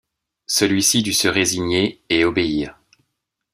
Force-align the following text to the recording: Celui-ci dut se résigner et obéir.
Celui-ci 0.47 1.03
dut 1.03 1.13
se 1.13 1.27
résigner 1.27 2.01
et 2.09 2.25
obéir. 2.25 2.81